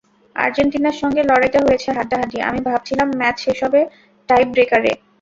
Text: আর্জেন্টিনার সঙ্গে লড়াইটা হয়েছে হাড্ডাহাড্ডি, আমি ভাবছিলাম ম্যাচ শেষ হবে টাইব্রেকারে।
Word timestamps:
আর্জেন্টিনার 0.35 0.99
সঙ্গে 1.01 1.21
লড়াইটা 1.23 1.59
হয়েছে 1.67 1.89
হাড্ডাহাড্ডি, 1.97 2.37
আমি 2.49 2.59
ভাবছিলাম 2.67 3.07
ম্যাচ 3.19 3.35
শেষ 3.45 3.57
হবে 3.65 3.81
টাইব্রেকারে। 4.29 4.91